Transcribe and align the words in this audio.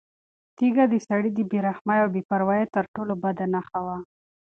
تیږه 0.57 0.85
د 0.91 0.95
سړي 1.07 1.29
د 1.33 1.39
بې 1.49 1.59
رحمۍ 1.67 1.97
او 2.01 2.09
بې 2.13 2.21
پروایۍ 2.31 2.65
تر 2.75 2.85
ټولو 2.93 3.13
بده 3.23 3.45
نښه 3.53 3.79
وه. 3.85 3.97